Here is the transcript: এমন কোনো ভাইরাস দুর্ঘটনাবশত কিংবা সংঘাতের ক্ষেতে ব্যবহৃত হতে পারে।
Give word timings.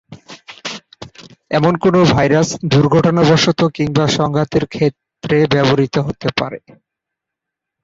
এমন 1.51 1.73
কোনো 1.77 1.99
ভাইরাস 2.13 2.49
দুর্ঘটনাবশত 2.71 3.59
কিংবা 3.75 4.05
সংঘাতের 4.17 4.63
ক্ষেতে 4.67 5.37
ব্যবহৃত 5.53 5.95
হতে 6.07 6.27
পারে। 6.39 6.59